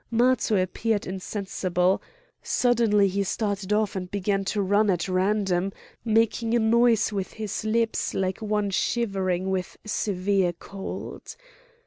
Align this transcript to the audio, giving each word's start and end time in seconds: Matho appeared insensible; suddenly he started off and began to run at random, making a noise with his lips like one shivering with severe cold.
Matho 0.09 0.59
appeared 0.59 1.05
insensible; 1.05 2.01
suddenly 2.41 3.07
he 3.07 3.21
started 3.21 3.71
off 3.71 3.95
and 3.95 4.09
began 4.09 4.43
to 4.45 4.59
run 4.59 4.89
at 4.89 5.07
random, 5.07 5.71
making 6.03 6.55
a 6.55 6.59
noise 6.59 7.13
with 7.13 7.33
his 7.33 7.63
lips 7.63 8.15
like 8.15 8.41
one 8.41 8.71
shivering 8.71 9.51
with 9.51 9.77
severe 9.85 10.53
cold. 10.53 11.35